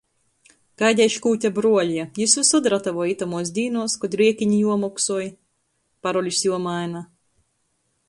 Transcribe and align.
Gaideiškūte 0.81 1.51
bruoļa, 1.57 2.05
jis 2.21 2.33
vysod 2.39 2.71
ratavoj 2.75 3.13
itamuos 3.13 3.53
dīnuos, 3.59 3.99
kod 4.05 4.19
riekini 4.23 4.61
juomoksoj, 4.65 5.31
parolis 6.07 6.45
juomaina. 6.51 7.09